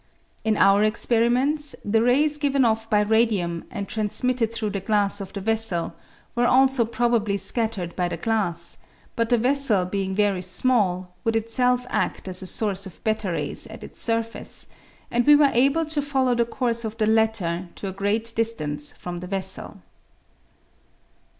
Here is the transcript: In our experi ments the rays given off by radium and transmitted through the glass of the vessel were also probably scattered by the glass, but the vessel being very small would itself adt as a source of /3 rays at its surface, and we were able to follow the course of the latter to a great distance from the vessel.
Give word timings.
In 0.43 0.57
our 0.57 0.81
experi 0.83 1.31
ments 1.31 1.75
the 1.85 2.01
rays 2.01 2.39
given 2.39 2.65
off 2.65 2.89
by 2.89 3.01
radium 3.01 3.65
and 3.69 3.87
transmitted 3.87 4.51
through 4.51 4.71
the 4.71 4.79
glass 4.79 5.21
of 5.21 5.31
the 5.31 5.41
vessel 5.41 5.93
were 6.33 6.47
also 6.47 6.85
probably 6.85 7.37
scattered 7.37 7.95
by 7.95 8.07
the 8.09 8.17
glass, 8.17 8.79
but 9.15 9.29
the 9.29 9.37
vessel 9.37 9.85
being 9.85 10.15
very 10.15 10.41
small 10.41 11.13
would 11.23 11.35
itself 11.35 11.85
adt 11.91 12.27
as 12.27 12.41
a 12.41 12.47
source 12.47 12.87
of 12.87 13.03
/3 13.03 13.25
rays 13.31 13.67
at 13.67 13.83
its 13.83 14.01
surface, 14.01 14.69
and 15.11 15.27
we 15.27 15.35
were 15.35 15.51
able 15.53 15.85
to 15.85 16.01
follow 16.01 16.33
the 16.33 16.45
course 16.45 16.83
of 16.83 16.97
the 16.97 17.05
latter 17.05 17.67
to 17.75 17.87
a 17.87 17.91
great 17.93 18.33
distance 18.35 18.91
from 18.93 19.19
the 19.19 19.27
vessel. 19.27 19.83